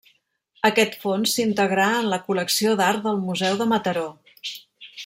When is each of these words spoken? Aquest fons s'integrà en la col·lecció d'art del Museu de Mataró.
Aquest 0.69 0.95
fons 1.03 1.35
s'integrà 1.37 1.85
en 1.99 2.09
la 2.15 2.19
col·lecció 2.31 2.73
d'art 2.81 3.07
del 3.09 3.23
Museu 3.29 3.61
de 3.63 3.73
Mataró. 3.77 4.11